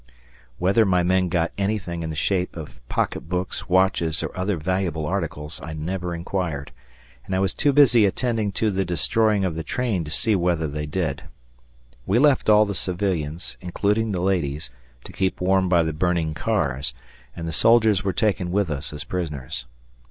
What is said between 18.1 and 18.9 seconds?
taken with